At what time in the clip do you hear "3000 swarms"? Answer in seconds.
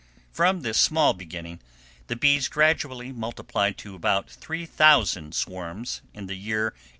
4.31-6.01